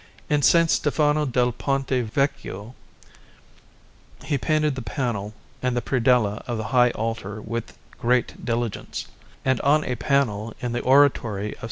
[0.31, 0.71] In S.
[0.71, 2.73] Stefano del Ponte Vecchio
[4.23, 9.05] he painted the panel and the predella of the high altar with great diligence;
[9.45, 11.59] and on a panel in the Oratory of S.